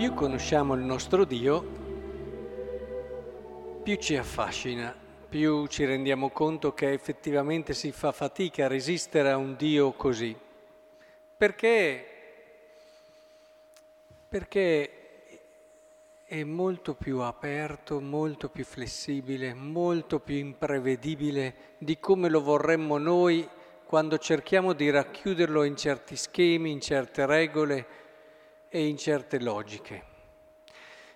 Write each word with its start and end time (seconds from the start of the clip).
più 0.00 0.14
conosciamo 0.14 0.72
il 0.72 0.80
nostro 0.80 1.26
Dio, 1.26 1.62
più 3.82 3.96
ci 3.96 4.16
affascina, 4.16 4.96
più 5.28 5.66
ci 5.66 5.84
rendiamo 5.84 6.30
conto 6.30 6.72
che 6.72 6.90
effettivamente 6.90 7.74
si 7.74 7.92
fa 7.92 8.10
fatica 8.10 8.64
a 8.64 8.68
resistere 8.68 9.30
a 9.30 9.36
un 9.36 9.56
Dio 9.56 9.92
così. 9.92 10.34
Perché? 11.36 12.06
Perché 14.26 14.90
è 16.24 16.44
molto 16.44 16.94
più 16.94 17.18
aperto, 17.18 18.00
molto 18.00 18.48
più 18.48 18.64
flessibile, 18.64 19.52
molto 19.52 20.18
più 20.18 20.36
imprevedibile 20.36 21.74
di 21.76 21.98
come 21.98 22.30
lo 22.30 22.40
vorremmo 22.40 22.96
noi 22.96 23.46
quando 23.84 24.16
cerchiamo 24.16 24.72
di 24.72 24.88
racchiuderlo 24.88 25.62
in 25.62 25.76
certi 25.76 26.16
schemi, 26.16 26.70
in 26.70 26.80
certe 26.80 27.26
regole 27.26 28.00
e 28.72 28.86
in 28.86 28.96
certe 28.96 29.40
logiche. 29.40 30.04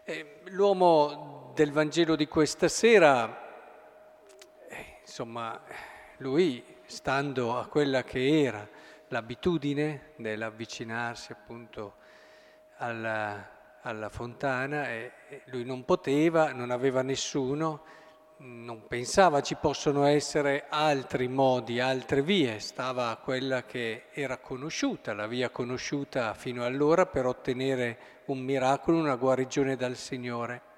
Eh, 0.03 0.41
l'uomo 0.47 1.53
del 1.55 1.71
Vangelo 1.71 2.17
di 2.17 2.27
questa 2.27 2.67
sera, 2.67 3.69
eh, 4.69 4.99
insomma, 5.01 5.63
lui, 6.17 6.63
stando 6.85 7.57
a 7.57 7.67
quella 7.67 8.03
che 8.03 8.43
era 8.43 8.69
l'abitudine 9.09 10.11
dell'avvicinarsi 10.17 11.30
appunto 11.30 11.95
alla, 12.79 13.79
alla 13.83 14.09
fontana, 14.09 14.91
eh, 14.91 15.13
lui 15.47 15.65
non 15.65 15.85
poteva, 15.85 16.52
non 16.52 16.73
aveva 16.73 17.02
nessuno, 17.02 17.85
non 18.38 18.87
pensava 18.88 19.40
ci 19.40 19.54
possono 19.54 20.04
essere 20.04 20.65
altri 20.68 21.29
modi, 21.29 21.79
altre 21.80 22.23
vie, 22.23 22.59
stava 22.59 23.09
a 23.09 23.16
quella 23.16 23.65
che 23.65 24.04
era 24.13 24.38
conosciuta, 24.38 25.15
la 25.15 25.27
via 25.27 25.51
conosciuta 25.51 26.35
fino 26.35 26.65
allora 26.65 27.07
per 27.07 27.27
ottenere 27.27 27.99
un 28.27 28.40
miracolo, 28.40 28.99
una 28.99 29.15
guarigione 29.16 29.77
dal 29.77 29.96
Signore. 29.96 30.73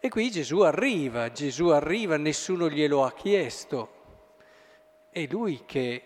E 0.00 0.08
qui 0.08 0.30
Gesù 0.30 0.60
arriva, 0.60 1.30
Gesù 1.32 1.68
arriva, 1.68 2.16
nessuno 2.16 2.68
glielo 2.68 3.04
ha 3.04 3.12
chiesto. 3.12 3.92
È 5.10 5.26
lui 5.30 5.64
che 5.64 6.02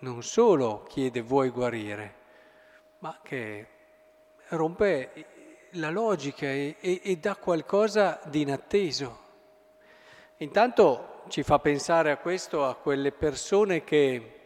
non 0.00 0.22
solo 0.22 0.84
chiede 0.88 1.20
vuoi 1.20 1.50
guarire, 1.50 2.14
ma 2.98 3.18
che 3.22 3.66
rompe 4.48 5.26
la 5.72 5.90
logica 5.90 6.46
e, 6.46 6.76
e, 6.80 7.00
e 7.02 7.16
dà 7.16 7.36
qualcosa 7.36 8.20
di 8.24 8.40
inatteso. 8.40 9.20
Intanto 10.42 11.22
ci 11.28 11.44
fa 11.44 11.60
pensare 11.60 12.10
a 12.10 12.16
questo, 12.16 12.66
a 12.66 12.74
quelle 12.74 13.12
persone 13.12 13.84
che 13.84 14.40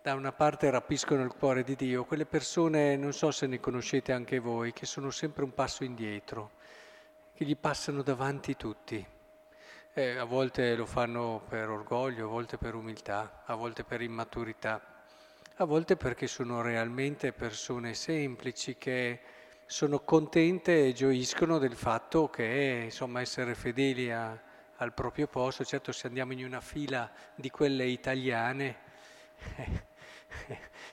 da 0.00 0.14
una 0.14 0.30
parte 0.30 0.70
rapiscono 0.70 1.24
il 1.24 1.34
cuore 1.34 1.64
di 1.64 1.74
Dio, 1.74 2.04
quelle 2.04 2.24
persone, 2.24 2.94
non 2.94 3.12
so 3.12 3.32
se 3.32 3.48
ne 3.48 3.58
conoscete 3.58 4.12
anche 4.12 4.38
voi, 4.38 4.72
che 4.72 4.86
sono 4.86 5.10
sempre 5.10 5.42
un 5.42 5.52
passo 5.54 5.82
indietro, 5.82 6.52
che 7.34 7.44
gli 7.44 7.56
passano 7.56 8.02
davanti 8.02 8.56
tutti. 8.56 9.04
Eh, 9.92 10.16
a 10.16 10.24
volte 10.24 10.76
lo 10.76 10.86
fanno 10.86 11.42
per 11.48 11.68
orgoglio, 11.68 12.26
a 12.26 12.30
volte 12.30 12.58
per 12.58 12.76
umiltà, 12.76 13.42
a 13.44 13.56
volte 13.56 13.82
per 13.82 14.02
immaturità, 14.02 14.80
a 15.56 15.64
volte 15.64 15.96
perché 15.96 16.28
sono 16.28 16.62
realmente 16.62 17.32
persone 17.32 17.92
semplici 17.94 18.76
che 18.76 19.20
sono 19.66 20.00
contente 20.00 20.86
e 20.86 20.92
gioiscono 20.92 21.58
del 21.58 21.74
fatto 21.74 22.28
che 22.28 22.82
insomma, 22.84 23.20
essere 23.20 23.54
fedeli 23.54 24.10
a, 24.10 24.38
al 24.76 24.92
proprio 24.92 25.26
posto, 25.26 25.64
certo 25.64 25.92
se 25.92 26.06
andiamo 26.06 26.32
in 26.32 26.44
una 26.44 26.60
fila 26.60 27.10
di 27.34 27.50
quelle 27.50 27.84
italiane 27.84 28.76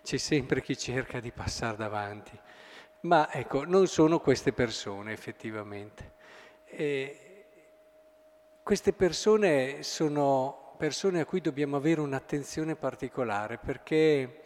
c'è 0.03 0.17
sempre 0.17 0.61
chi 0.61 0.77
cerca 0.77 1.19
di 1.19 1.31
passare 1.31 1.77
davanti, 1.77 2.37
ma 3.01 3.31
ecco, 3.31 3.63
non 3.65 3.87
sono 3.87 4.19
queste 4.19 4.53
persone 4.53 5.11
effettivamente. 5.11 6.17
E 6.65 7.45
queste 8.63 8.93
persone 8.93 9.83
sono 9.83 10.75
persone 10.77 11.19
a 11.19 11.25
cui 11.25 11.41
dobbiamo 11.41 11.75
avere 11.75 11.99
un'attenzione 11.99 12.77
particolare 12.77 13.57
perché 13.57 14.43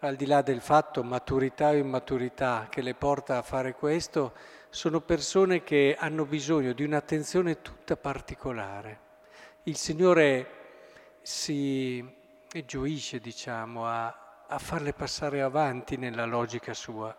al 0.00 0.16
di 0.16 0.26
là 0.26 0.42
del 0.42 0.60
fatto 0.60 1.02
maturità 1.02 1.68
o 1.68 1.74
immaturità 1.74 2.66
che 2.68 2.82
le 2.82 2.94
porta 2.94 3.38
a 3.38 3.42
fare 3.42 3.74
questo, 3.74 4.34
sono 4.68 5.00
persone 5.00 5.62
che 5.62 5.96
hanno 5.98 6.26
bisogno 6.26 6.72
di 6.74 6.84
un'attenzione 6.84 7.62
tutta 7.62 7.96
particolare. 7.96 9.00
Il 9.62 9.76
Signore 9.76 10.46
si 11.22 12.04
gioisce, 12.66 13.20
diciamo, 13.20 13.86
a, 13.86 14.44
a 14.46 14.58
farle 14.58 14.92
passare 14.92 15.40
avanti 15.40 15.96
nella 15.96 16.26
logica 16.26 16.74
sua. 16.74 17.16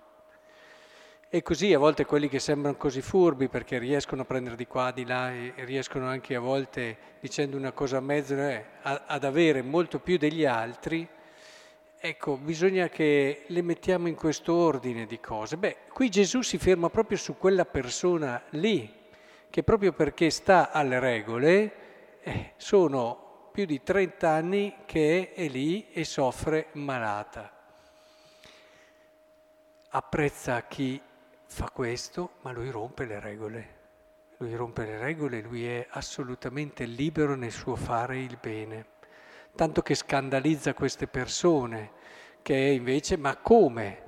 E 1.29 1.41
così 1.41 1.73
a 1.73 1.79
volte 1.79 2.05
quelli 2.05 2.29
che 2.29 2.39
sembrano 2.39 2.77
così 2.77 3.01
furbi 3.01 3.49
perché 3.49 3.79
riescono 3.79 4.21
a 4.21 4.25
prendere 4.25 4.55
di 4.55 4.67
qua, 4.67 4.91
di 4.91 5.03
là 5.03 5.33
e 5.33 5.53
riescono 5.65 6.07
anche 6.07 6.35
a 6.35 6.39
volte, 6.39 6.97
dicendo 7.19 7.57
una 7.57 7.71
cosa 7.71 7.97
a 7.97 8.01
mezzo, 8.01 8.35
eh, 8.35 8.63
ad 8.81 9.23
avere 9.23 9.61
molto 9.61 9.99
più 9.99 10.17
degli 10.17 10.45
altri, 10.45 11.05
Ecco, 11.99 12.37
bisogna 12.37 12.89
che 12.89 13.45
le 13.47 13.61
mettiamo 13.63 14.07
in 14.07 14.13
questo 14.13 14.53
ordine 14.53 15.07
di 15.07 15.19
cose. 15.19 15.57
Beh, 15.57 15.77
qui 15.91 16.09
Gesù 16.09 16.41
si 16.41 16.59
ferma 16.59 16.91
proprio 16.91 17.17
su 17.17 17.37
quella 17.37 17.65
persona 17.65 18.43
lì, 18.51 18.93
che 19.49 19.63
proprio 19.63 19.93
perché 19.93 20.29
sta 20.29 20.71
alle 20.71 20.99
regole, 20.99 22.19
eh, 22.21 22.53
sono 22.55 23.49
più 23.51 23.65
di 23.65 23.81
30 23.81 24.29
anni 24.29 24.75
che 24.85 25.33
è 25.33 25.47
lì 25.47 25.89
e 25.91 26.03
soffre 26.03 26.67
malata. 26.73 27.51
Apprezza 29.89 30.67
chi 30.67 31.01
fa 31.47 31.71
questo, 31.71 32.33
ma 32.41 32.51
lui 32.51 32.69
rompe 32.69 33.05
le 33.05 33.19
regole. 33.19 33.75
Lui 34.37 34.53
rompe 34.53 34.85
le 34.85 34.99
regole, 34.99 35.41
lui 35.41 35.65
è 35.65 35.87
assolutamente 35.89 36.85
libero 36.85 37.35
nel 37.35 37.51
suo 37.51 37.75
fare 37.75 38.19
il 38.19 38.37
bene 38.39 38.95
tanto 39.57 39.81
che 39.81 39.95
scandalizza 39.95 40.75
queste 40.75 41.07
persone, 41.07 41.91
che 42.43 42.55
invece, 42.55 43.17
ma 43.17 43.35
come 43.37 44.03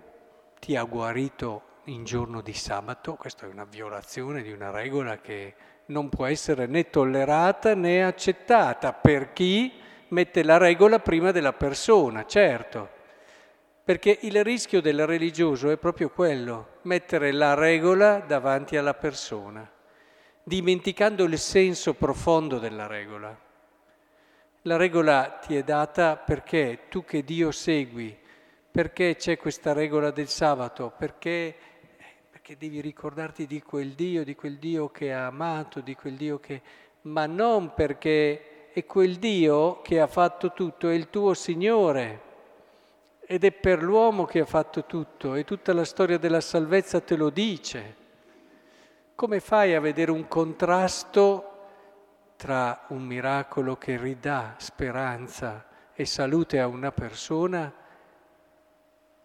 ti 0.59 0.75
ha 0.75 0.83
guarito 0.83 1.63
in 1.85 2.03
giorno 2.03 2.41
di 2.41 2.53
sabato? 2.53 3.15
Questa 3.15 3.47
è 3.47 3.49
una 3.49 3.65
violazione 3.65 4.43
di 4.43 4.51
una 4.51 4.69
regola 4.69 5.17
che 5.17 5.55
non 5.87 6.07
può 6.07 6.27
essere 6.27 6.67
né 6.67 6.91
tollerata 6.91 7.73
né 7.73 8.05
accettata 8.05 8.93
per 8.93 9.33
chi 9.33 9.73
mette 10.09 10.43
la 10.43 10.57
regola 10.57 10.99
prima 10.99 11.31
della 11.31 11.53
persona, 11.53 12.27
certo. 12.27 12.89
Perché 13.83 14.19
il 14.21 14.43
rischio 14.43 14.81
del 14.81 15.07
religioso 15.07 15.71
è 15.71 15.77
proprio 15.77 16.11
quello, 16.11 16.77
mettere 16.83 17.31
la 17.31 17.55
regola 17.55 18.19
davanti 18.19 18.77
alla 18.77 18.93
persona, 18.93 19.67
dimenticando 20.43 21.23
il 21.23 21.39
senso 21.39 21.95
profondo 21.95 22.59
della 22.59 22.85
regola. 22.85 23.47
La 24.64 24.75
regola 24.75 25.40
ti 25.42 25.56
è 25.56 25.64
data 25.64 26.18
perché 26.18 26.80
tu 26.90 27.06
che 27.06 27.24
Dio 27.24 27.50
segui, 27.50 28.14
perché 28.70 29.16
c'è 29.16 29.38
questa 29.38 29.72
regola 29.72 30.12
del 30.12 30.28
sabato, 30.28 30.92
perché, 30.97 31.56
perché 32.30 32.58
devi 32.58 32.81
ricordarti 32.81 33.47
di 33.47 33.62
quel 33.62 33.94
Dio, 33.94 34.25
di 34.25 34.36
quel 34.36 34.58
Dio 34.58 34.90
che 34.90 35.14
ha 35.14 35.28
amato, 35.28 35.80
di 35.80 35.96
quel 35.96 36.16
Dio 36.16 36.42
che... 36.42 36.62
ma 37.03 37.25
non 37.25 37.74
perché 37.74 38.72
è 38.74 38.86
quel 38.86 39.16
Dio 39.16 39.80
che 39.81 40.02
ha 40.02 40.08
fatto 40.08 40.52
tutto, 40.52 40.90
è 40.90 40.94
il 40.94 41.09
tuo 41.09 41.34
Signore. 41.34 42.22
Ed 43.22 43.46
è 43.46 43.53
per 43.53 43.81
l'uomo 43.81 44.26
che 44.26 44.41
ha 44.41 44.46
fatto 44.46 44.84
tutto 44.84 45.36
e 45.36 45.46
tutta 45.46 45.72
la 45.72 45.86
storia 45.86 46.18
della 46.18 46.41
salvezza 46.41 47.00
te 47.00 47.16
lo 47.16 47.30
dice. 47.30 47.96
Come 49.16 49.40
fai 49.40 49.73
a 49.73 49.79
vedere 49.79 50.12
un 50.12 50.28
contrasto 50.28 51.48
tra 52.40 52.86
un 52.88 53.03
miracolo 53.03 53.76
che 53.76 53.97
ridà 53.97 54.56
speranza 54.59 55.66
e 55.94 56.06
salute 56.06 56.62
a 56.62 56.68
una 56.68 56.90
persona 56.94 57.70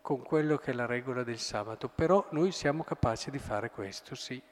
con 0.00 0.20
quello 0.22 0.56
che 0.56 0.72
è 0.72 0.74
la 0.74 0.86
regola 0.86 1.22
del 1.22 1.38
sabato. 1.38 1.88
Però 1.88 2.26
noi 2.30 2.50
siamo 2.50 2.82
capaci 2.82 3.30
di 3.30 3.38
fare 3.38 3.70
questo, 3.70 4.16
sì. 4.16 4.42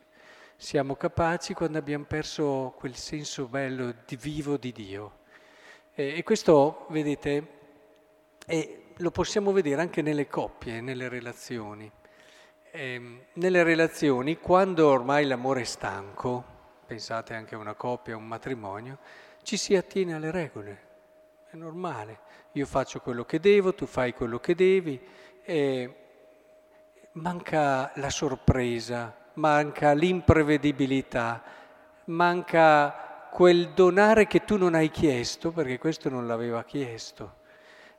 Siamo 0.55 0.94
capaci 0.94 1.55
quando 1.55 1.79
abbiamo 1.79 2.05
perso 2.05 2.73
quel 2.76 2.94
senso 2.94 3.49
bello 3.49 3.93
di 4.06 4.14
vivo 4.14 4.56
di 4.56 4.70
Dio. 4.70 5.19
E, 5.93 6.19
e 6.19 6.23
questo, 6.23 6.87
vedete, 6.91 7.49
è, 8.47 8.79
lo 8.99 9.11
possiamo 9.11 9.50
vedere 9.50 9.81
anche 9.81 10.03
nelle 10.03 10.29
coppie, 10.29 10.81
nelle 10.81 11.09
relazioni. 11.09 11.91
E, 12.70 12.94
ehm, 12.94 13.23
nelle 13.32 13.64
relazioni, 13.64 14.38
quando 14.38 14.87
ormai 14.87 15.26
l'amore 15.26 15.62
è 15.62 15.64
stanco, 15.64 16.51
pensate 16.92 17.32
anche 17.32 17.54
a 17.54 17.58
una 17.58 17.72
coppia, 17.72 18.12
a 18.12 18.18
un 18.18 18.26
matrimonio, 18.26 18.98
ci 19.42 19.56
si 19.56 19.74
attiene 19.74 20.12
alle 20.12 20.30
regole, 20.30 20.80
è 21.50 21.56
normale. 21.56 22.18
Io 22.52 22.66
faccio 22.66 23.00
quello 23.00 23.24
che 23.24 23.40
devo, 23.40 23.72
tu 23.72 23.86
fai 23.86 24.12
quello 24.12 24.38
che 24.38 24.54
devi, 24.54 25.00
e 25.42 25.96
manca 27.12 27.90
la 27.94 28.10
sorpresa, 28.10 29.16
manca 29.34 29.92
l'imprevedibilità, 29.94 31.42
manca 32.06 33.28
quel 33.32 33.70
donare 33.70 34.26
che 34.26 34.44
tu 34.44 34.58
non 34.58 34.74
hai 34.74 34.90
chiesto, 34.90 35.50
perché 35.50 35.78
questo 35.78 36.10
non 36.10 36.26
l'aveva 36.26 36.62
chiesto. 36.62 37.36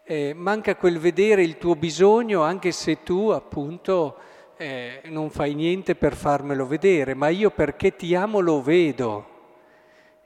Eh, 0.03 0.35
manca 0.35 0.75
quel 0.75 0.99
vedere 0.99 1.41
il 1.41 1.57
tuo 1.57 1.75
bisogno 1.75 2.43
anche 2.43 2.71
se 2.71 3.01
tu 3.01 3.29
appunto 3.29 4.17
eh, 4.63 5.01
non 5.09 5.29
fai 5.29 5.53
niente 5.55 5.93
per 5.95 6.15
farmelo 6.15 6.65
vedere, 6.65 7.13
ma 7.13 7.27
io 7.27 7.51
perché 7.51 7.97
ti 7.97 8.15
amo 8.15 8.39
lo 8.39 8.61
vedo. 8.61 9.31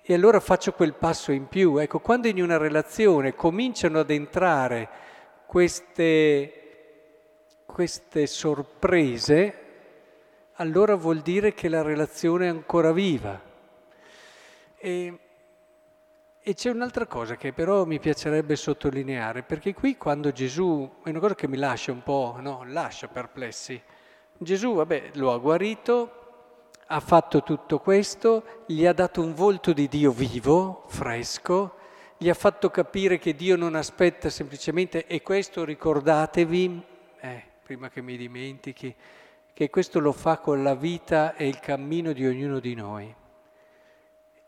E 0.04 0.13
allora 0.13 0.39
faccio 0.39 0.74
quel 0.74 0.94
passo 0.94 1.31
in 1.31 1.48
più. 1.48 1.78
Ecco, 1.78 2.00
quando 2.00 2.28
in 2.28 2.42
una 2.42 2.57
relazione 2.57 3.34
cominciano 3.34 4.00
ad 4.00 4.12
entrare 4.12 4.88
queste, 5.48 6.51
queste 7.66 8.28
sorprese, 8.28 9.66
allora 10.54 10.95
vuol 10.95 11.22
dire 11.22 11.54
che 11.54 11.68
la 11.68 11.81
relazione 11.81 12.45
è 12.45 12.50
ancora 12.50 12.92
viva. 12.92 13.42
E, 14.78 15.19
e 16.39 16.54
c'è 16.54 16.69
un'altra 16.69 17.07
cosa 17.07 17.36
che 17.36 17.54
però 17.54 17.86
mi 17.86 18.00
piacerebbe 18.00 18.56
sottolineare, 18.56 19.42
perché 19.42 19.74
qui 19.74 19.98
quando 19.98 20.31
Gesù, 20.31 20.89
è 21.04 21.10
una 21.10 21.19
cosa 21.19 21.36
che 21.36 21.48
mi 21.48 21.57
lascia 21.57 21.92
un 21.92 22.04
po', 22.04 22.38
no, 22.39 22.63
lascia 22.68 23.07
perplessi, 23.07 23.81
Gesù, 24.39 24.75
vabbè, 24.75 25.12
lo 25.13 25.34
ha 25.34 25.38
guarito, 25.38 26.12
ha 26.86 27.00
fatto 27.00 27.42
tutto 27.42 27.80
questo, 27.80 28.44
gli 28.68 28.86
ha 28.86 28.94
dato 28.94 29.22
un 29.22 29.34
volto 29.34 29.74
di 29.74 29.88
Dio 29.88 30.12
vivo, 30.12 30.84
fresco, 30.86 31.74
gli 32.18 32.30
ha 32.30 32.36
fatto 32.36 32.69
capire 32.69 33.18
che 33.18 33.34
Dio 33.34 33.56
non 33.56 33.74
aspetta 33.74 34.30
semplicemente, 34.30 35.07
e 35.07 35.24
questo 35.24 35.66
ricordatevi, 35.66 36.84
eh, 37.19 37.44
prima 37.63 37.89
che 37.89 38.01
mi 38.01 38.16
dimentichi, 38.16 38.94
che 39.54 39.69
questo 39.72 40.00
lo 40.00 40.12
fa 40.12 40.38
con 40.38 40.62
la 40.62 40.75
vita 40.75 41.36
e 41.36 41.48
il 41.48 41.60
cammino 41.60 42.13
di 42.13 42.28
ognuno 42.28 42.60
di 42.60 42.75
noi. 42.75 43.13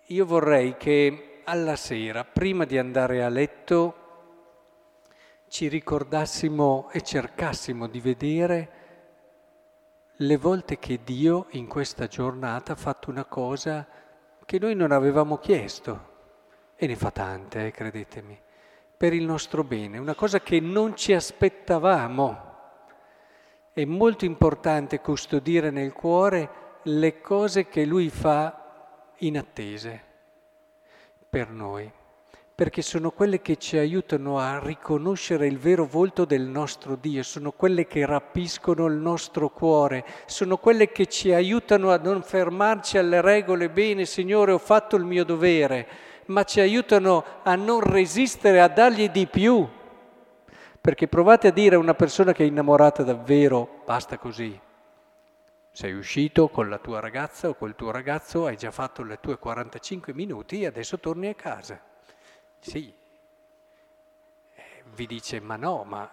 Io 0.05 0.25
vorrei 0.25 0.77
che 0.77 1.41
alla 1.45 1.75
sera, 1.75 2.23
prima 2.23 2.65
di 2.65 2.77
andare 2.77 3.23
a 3.23 3.29
letto, 3.29 3.95
ci 5.47 5.67
ricordassimo 5.67 6.89
e 6.91 7.01
cercassimo 7.01 7.87
di 7.87 7.99
vedere 7.99 8.79
le 10.21 10.37
volte 10.37 10.79
che 10.79 10.99
Dio 11.03 11.45
in 11.51 11.67
questa 11.67 12.07
giornata 12.07 12.73
ha 12.73 12.75
fatto 12.75 13.09
una 13.09 13.23
cosa 13.23 13.87
che 14.45 14.59
noi 14.59 14.75
non 14.75 14.91
avevamo 14.91 15.37
chiesto, 15.37 16.07
e 16.75 16.87
ne 16.87 16.95
fa 16.95 17.11
tante, 17.11 17.67
eh, 17.67 17.71
credetemi, 17.71 18.37
per 18.97 19.13
il 19.13 19.23
nostro 19.23 19.63
bene, 19.63 19.97
una 19.97 20.15
cosa 20.15 20.41
che 20.41 20.59
non 20.59 20.97
ci 20.97 21.13
aspettavamo. 21.13 22.47
È 23.71 23.85
molto 23.85 24.25
importante 24.25 24.99
custodire 24.99 25.69
nel 25.69 25.93
cuore 25.93 26.49
le 26.83 27.21
cose 27.21 27.67
che 27.67 27.85
Lui 27.85 28.09
fa 28.09 29.13
inattese 29.19 30.03
per 31.29 31.49
noi 31.49 31.89
perché 32.59 32.81
sono 32.81 33.11
quelle 33.11 33.41
che 33.41 33.55
ci 33.55 33.77
aiutano 33.77 34.37
a 34.37 34.59
riconoscere 34.59 35.47
il 35.47 35.57
vero 35.57 35.85
volto 35.85 36.25
del 36.25 36.41
nostro 36.41 36.97
Dio, 36.97 37.23
sono 37.23 37.53
quelle 37.53 37.87
che 37.87 38.05
rapiscono 38.05 38.85
il 38.87 38.95
nostro 38.95 39.47
cuore, 39.47 40.03
sono 40.25 40.57
quelle 40.57 40.91
che 40.91 41.05
ci 41.05 41.31
aiutano 41.31 41.89
a 41.89 41.95
non 41.95 42.21
fermarci 42.21 42.97
alle 42.97 43.21
regole, 43.21 43.69
bene 43.69 44.03
Signore 44.03 44.51
ho 44.51 44.57
fatto 44.57 44.97
il 44.97 45.05
mio 45.05 45.23
dovere, 45.23 45.87
ma 46.25 46.43
ci 46.43 46.59
aiutano 46.59 47.23
a 47.43 47.55
non 47.55 47.79
resistere, 47.79 48.59
a 48.59 48.67
dargli 48.67 49.07
di 49.07 49.25
più. 49.25 49.65
Perché 50.81 51.07
provate 51.07 51.47
a 51.47 51.51
dire 51.51 51.75
a 51.77 51.79
una 51.79 51.93
persona 51.93 52.33
che 52.33 52.43
è 52.43 52.47
innamorata 52.47 53.03
davvero, 53.03 53.83
basta 53.85 54.17
così. 54.17 54.59
Sei 55.71 55.93
uscito 55.93 56.49
con 56.49 56.67
la 56.67 56.77
tua 56.77 56.99
ragazza 56.99 57.47
o 57.47 57.55
col 57.55 57.77
tuo 57.77 57.91
ragazzo, 57.91 58.47
hai 58.47 58.57
già 58.57 58.71
fatto 58.71 59.01
le 59.01 59.17
tue 59.21 59.37
45 59.37 60.13
minuti 60.13 60.63
e 60.63 60.65
adesso 60.65 60.99
torni 60.99 61.29
a 61.29 61.35
casa. 61.35 61.87
Sì, 62.61 62.93
eh, 64.53 64.83
vi 64.93 65.07
dice 65.07 65.39
ma 65.39 65.55
no, 65.55 65.83
ma 65.85 66.11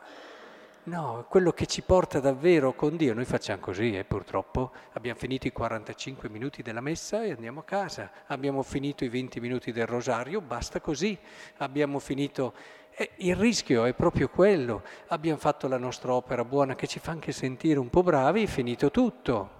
no, 0.85 1.27
quello 1.29 1.53
che 1.53 1.67
ci 1.67 1.83
porta 1.83 2.21
davvero 2.21 2.73
con 2.75 2.97
Dio, 2.97 3.15
noi 3.15 3.25
facciamo 3.25 3.61
così, 3.61 3.97
eh, 3.97 4.05
purtroppo, 4.05 4.71
abbiamo 4.93 5.19
finito 5.19 5.49
i 5.49 5.53
45 5.53 6.29
minuti 6.29 6.63
della 6.63 6.81
messa 6.81 7.25
e 7.25 7.33
andiamo 7.33 7.61
a 7.61 7.65
casa, 7.65 8.11
abbiamo 8.27 8.63
finito 8.63 9.05
i 9.05 9.09
20 9.09 9.41
minuti 9.41 9.73
del 9.73 9.87
rosario, 9.87 10.41
basta 10.41 10.81
così, 10.81 11.19
abbiamo 11.59 11.99
finito... 11.99 12.55
Eh, 12.99 13.11
il 13.17 13.37
rischio 13.37 13.85
è 13.85 13.93
proprio 13.93 14.29
quello, 14.29 14.83
abbiamo 15.09 15.39
fatto 15.39 15.69
la 15.69 15.77
nostra 15.77 16.15
opera 16.15 16.45
buona 16.45 16.75
che 16.75 16.87
ci 16.87 16.99
fa 16.99 17.11
anche 17.11 17.33
sentire 17.33 17.79
un 17.79 17.91
po' 17.91 18.03
bravi, 18.03 18.45
è 18.45 18.47
finito 18.47 18.91
tutto. 18.91 19.57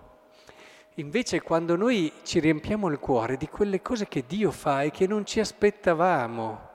Invece 0.95 1.43
quando 1.43 1.77
noi 1.77 2.11
ci 2.23 2.39
riempiamo 2.41 2.89
il 2.89 2.99
cuore 2.99 3.37
di 3.37 3.49
quelle 3.49 3.83
cose 3.83 4.09
che 4.09 4.25
Dio 4.27 4.51
fa 4.51 4.81
e 4.81 4.91
che 4.91 5.07
non 5.07 5.27
ci 5.27 5.41
aspettavamo, 5.41 6.66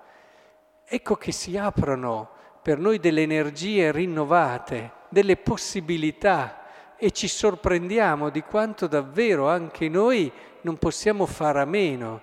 ecco 0.93 1.15
che 1.15 1.31
si 1.31 1.55
aprono 1.55 2.29
per 2.61 2.77
noi 2.77 2.99
delle 2.99 3.21
energie 3.21 3.93
rinnovate, 3.93 4.91
delle 5.07 5.37
possibilità 5.37 6.95
e 6.97 7.11
ci 7.11 7.29
sorprendiamo 7.29 8.29
di 8.29 8.41
quanto 8.41 8.87
davvero 8.87 9.47
anche 9.47 9.87
noi 9.87 10.29
non 10.63 10.75
possiamo 10.77 11.25
fare 11.25 11.61
a 11.61 11.65
meno 11.65 12.21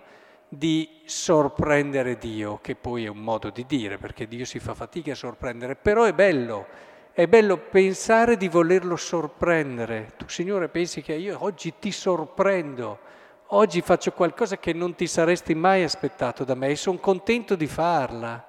di 0.51 1.01
sorprendere 1.07 2.19
Dio, 2.19 2.59
che 2.61 2.75
poi 2.75 3.07
è 3.07 3.09
un 3.09 3.19
modo 3.19 3.49
di 3.49 3.65
dire, 3.67 3.97
perché 3.97 4.29
Dio 4.29 4.45
si 4.45 4.59
fa 4.59 4.75
fatica 4.75 5.13
a 5.13 5.15
sorprendere, 5.17 5.75
però 5.75 6.05
è 6.05 6.13
bello, 6.13 6.67
è 7.13 7.27
bello 7.27 7.57
pensare 7.57 8.37
di 8.37 8.49
volerlo 8.49 8.97
sorprendere. 8.97 10.13
Tu 10.19 10.29
Signore 10.29 10.69
pensi 10.69 11.01
che 11.01 11.15
io 11.15 11.39
oggi 11.41 11.75
ti 11.79 11.91
sorprendo, 11.91 12.99
oggi 13.47 13.81
faccio 13.81 14.13
qualcosa 14.13 14.59
che 14.59 14.75
non 14.75 14.95
ti 14.95 15.07
saresti 15.07 15.55
mai 15.55 15.83
aspettato 15.83 16.45
da 16.45 16.55
me 16.55 16.69
e 16.69 16.77
sono 16.77 16.99
contento 16.99 17.57
di 17.57 17.67
farla. 17.67 18.48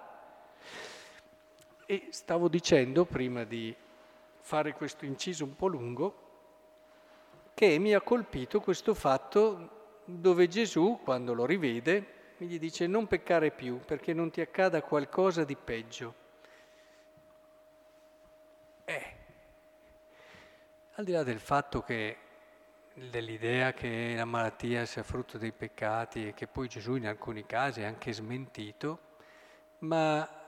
E 1.91 2.09
stavo 2.11 2.49
dicendo, 2.49 3.03
prima 3.03 3.45
di 3.45 3.75
fare 4.41 4.73
questo 4.73 5.05
inciso 5.05 5.43
un 5.43 5.55
po' 5.55 5.65
lungo, 5.65 6.27
che 7.55 7.79
mi 7.79 7.95
ha 7.95 8.01
colpito 8.01 8.59
questo 8.59 8.93
fatto 8.93 10.03
dove 10.05 10.47
Gesù, 10.47 10.99
quando 11.03 11.33
lo 11.33 11.47
rivede, 11.47 12.33
gli 12.37 12.59
dice 12.59 12.85
non 12.85 13.07
peccare 13.07 13.49
più 13.49 13.79
perché 13.79 14.13
non 14.13 14.29
ti 14.29 14.39
accada 14.39 14.83
qualcosa 14.83 15.43
di 15.43 15.55
peggio. 15.55 16.13
Eh, 18.85 19.15
al 20.93 21.03
di 21.03 21.11
là 21.11 21.23
del 21.23 21.39
fatto 21.39 21.81
che 21.81 22.17
dell'idea 22.93 23.73
che 23.73 24.13
la 24.15 24.25
malattia 24.25 24.85
sia 24.85 25.01
frutto 25.01 25.39
dei 25.39 25.53
peccati 25.53 26.27
e 26.27 26.33
che 26.35 26.45
poi 26.45 26.67
Gesù 26.67 26.93
in 26.93 27.07
alcuni 27.07 27.47
casi 27.47 27.81
ha 27.81 27.87
anche 27.87 28.13
smentito, 28.13 28.99
ma 29.79 30.38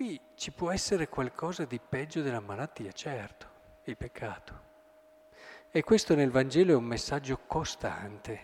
Qui 0.00 0.18
ci 0.34 0.50
può 0.50 0.70
essere 0.70 1.10
qualcosa 1.10 1.66
di 1.66 1.78
peggio 1.78 2.22
della 2.22 2.40
malattia, 2.40 2.90
certo, 2.90 3.46
il 3.84 3.98
peccato. 3.98 4.60
E 5.70 5.82
questo 5.82 6.14
nel 6.14 6.30
Vangelo 6.30 6.72
è 6.72 6.74
un 6.74 6.84
messaggio 6.84 7.40
costante, 7.46 8.40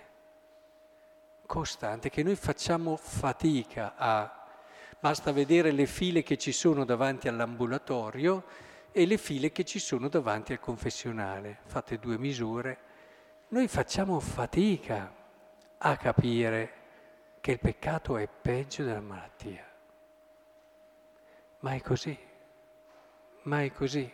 costante, 1.47 2.11
che 2.11 2.23
noi 2.23 2.37
facciamo 2.37 2.99
fatica 2.99 3.95
a... 3.97 4.47
Basta 5.01 5.33
vedere 5.33 5.71
le 5.71 5.87
file 5.87 6.23
che 6.23 6.37
ci 6.37 6.53
sono 6.53 6.85
davanti 6.85 7.27
all'ambulatorio 7.27 8.45
e 8.93 9.07
le 9.07 9.17
file 9.17 9.51
che 9.51 9.65
ci 9.65 9.79
sono 9.79 10.11
davanti 10.11 10.53
al 10.53 10.61
confessionale. 10.61 11.61
Fate 11.65 11.99
due 11.99 12.19
misure. 12.19 12.79
Noi 13.49 13.67
facciamo 13.67 14.21
fatica 14.21 15.11
a 15.79 15.97
capire 15.97 16.73
che 17.41 17.53
il 17.53 17.61
peccato 17.61 18.19
è 18.19 18.29
peggio 18.29 18.85
della 18.85 19.01
malattia. 19.01 19.67
Ma 21.67 21.75
è 21.75 21.81
così, 21.81 22.17
ma 23.43 23.65
è 23.65 23.73
così. 23.73 24.09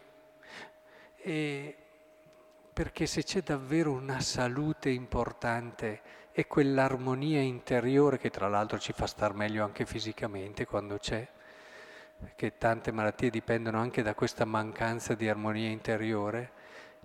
E 1.16 1.76
perché 2.72 3.04
se 3.04 3.22
c'è 3.24 3.42
davvero 3.42 3.92
una 3.92 4.22
salute 4.22 4.88
importante 4.88 6.00
e 6.32 6.46
quell'armonia 6.46 7.42
interiore 7.42 8.16
che 8.16 8.30
tra 8.30 8.48
l'altro 8.48 8.78
ci 8.78 8.94
fa 8.94 9.06
star 9.06 9.34
meglio 9.34 9.64
anche 9.64 9.84
fisicamente 9.84 10.64
quando 10.64 10.96
c'è, 10.96 11.28
perché 12.20 12.56
tante 12.56 12.90
malattie 12.90 13.28
dipendono 13.28 13.78
anche 13.78 14.00
da 14.00 14.14
questa 14.14 14.46
mancanza 14.46 15.14
di 15.14 15.28
armonia 15.28 15.68
interiore, 15.68 16.52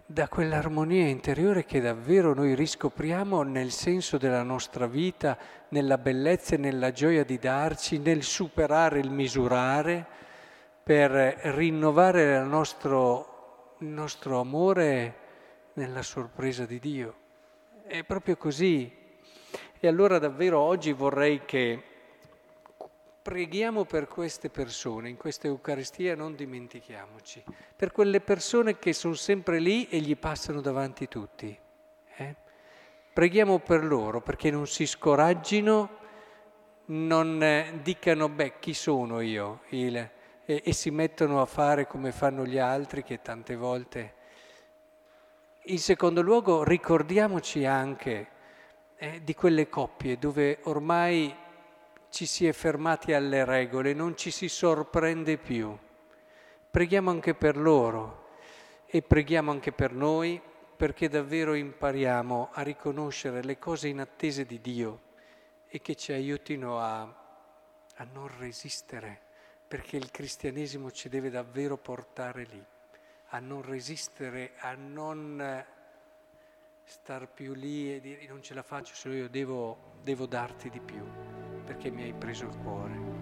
da 0.06 0.30
quell'armonia 0.30 1.10
interiore 1.10 1.66
che 1.66 1.82
davvero 1.82 2.34
noi 2.34 2.56
riscopriamo 2.56 3.42
nel 3.42 3.72
senso 3.72 4.18
della 4.18 4.44
nostra 4.44 4.88
vita, 4.88 5.38
nella 5.72 5.98
bellezza 5.98 6.56
e 6.56 6.58
nella 6.58 6.94
gioia 6.94 7.26
di 7.26 7.38
darci, 7.38 7.98
nel 7.98 8.24
superare 8.24 9.00
il 9.00 9.10
misurare, 9.10 10.16
per 10.88 11.12
rinnovare 11.12 12.38
il 12.38 12.46
nostro, 12.46 13.76
il 13.80 13.88
nostro 13.88 14.40
amore 14.40 15.16
nella 15.74 16.02
sorpresa 16.02 16.66
di 16.66 16.80
Dio. 16.80 17.16
È 17.86 18.06
proprio 18.06 18.38
così. 18.38 18.90
E 19.82 19.86
allora 19.86 20.18
davvero 20.18 20.60
oggi 20.60 20.94
vorrei 20.94 21.44
che 21.44 21.84
preghiamo 23.22 23.84
per 23.84 24.08
queste 24.08 24.50
persone, 24.50 25.10
in 25.10 25.18
questa 25.18 25.48
Eucaristia 25.48 26.16
non 26.16 26.36
dimentichiamoci, 26.36 27.44
per 27.76 27.92
quelle 27.92 28.22
persone 28.22 28.80
che 28.80 28.94
sono 28.94 29.16
sempre 29.16 29.60
lì 29.60 29.90
e 29.90 30.00
gli 30.00 30.16
passano 30.16 30.62
davanti 30.62 31.10
tutti. 31.10 31.60
Eh? 32.16 32.36
Preghiamo 33.12 33.60
per 33.60 33.84
loro 33.84 34.22
perché 34.22 34.50
non 34.52 34.68
si 34.68 34.86
scoraggino, 34.86 35.90
non 36.86 37.44
eh, 37.44 37.78
dicano, 37.84 38.30
beh, 38.30 38.60
chi 38.60 38.74
sono 38.74 39.20
io? 39.20 39.64
Il, 39.72 40.16
e, 40.50 40.62
e 40.64 40.74
si 40.74 40.90
mettono 40.92 41.42
a 41.42 41.46
fare 41.46 41.86
come 41.88 42.14
fanno 42.14 42.46
gli 42.46 42.58
altri 42.58 43.04
che 43.04 43.22
tante 43.22 43.58
volte... 43.58 44.14
in 45.64 45.78
secondo 45.78 46.22
luogo 46.22 46.64
ricordiamoci 46.64 47.66
anche 47.66 48.28
eh, 48.96 49.22
di 49.24 49.36
quelle 49.36 49.68
coppie 49.68 50.18
dove 50.18 50.60
ormai 50.64 51.36
ci 52.10 52.26
si 52.26 52.48
è 52.48 52.54
fermati 52.54 53.12
alle 53.12 53.44
regole, 53.44 53.94
non 53.94 54.16
ci 54.16 54.32
si 54.32 54.48
sorprende 54.48 55.38
più. 55.38 55.78
Preghiamo 56.72 57.10
anche 57.10 57.36
per 57.36 57.58
loro 57.58 58.30
e 58.86 59.02
preghiamo 59.02 59.52
anche 59.52 59.74
per 59.74 59.92
noi 59.92 60.42
perché 60.78 61.10
davvero 61.10 61.56
impariamo 61.56 62.52
a 62.54 62.62
riconoscere 62.62 63.44
le 63.44 63.60
cose 63.60 63.90
inattese 63.90 64.46
di 64.46 64.62
Dio 64.62 65.02
e 65.68 65.82
che 65.82 65.96
ci 65.96 66.14
aiutino 66.14 66.80
a, 66.80 67.02
a 67.02 68.08
non 68.14 68.30
resistere, 68.40 69.22
perché 69.68 69.98
il 69.98 70.10
cristianesimo 70.12 70.92
ci 70.92 71.10
deve 71.10 71.30
davvero 71.30 71.78
portare 71.78 72.46
lì, 72.46 72.64
a 73.30 73.40
non 73.40 73.62
resistere, 73.62 74.54
a 74.60 74.74
non 74.76 75.66
star 76.84 77.28
più 77.28 77.54
lì 77.54 77.94
e 77.94 78.00
dire 78.00 78.26
non 78.28 78.42
ce 78.42 78.54
la 78.54 78.64
faccio, 78.64 78.96
solo 78.96 79.16
io 79.16 79.28
devo, 79.28 79.96
devo 80.02 80.26
darti 80.26 80.70
di 80.70 80.80
più, 80.80 81.06
perché 81.66 81.90
mi 81.90 82.04
hai 82.04 82.14
preso 82.14 82.46
il 82.46 82.58
cuore. 82.58 83.17